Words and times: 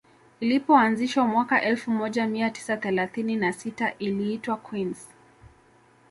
Ilipoanzishwa 0.39 1.27
mwaka 1.27 1.61
elfu 1.61 1.91
moja 1.91 2.27
mia 2.27 2.49
tisa 2.49 2.77
thelathini 2.77 3.35
na 3.35 3.53
sita 3.53 3.93
iliitwa 3.97 4.57
Queens 4.57 5.07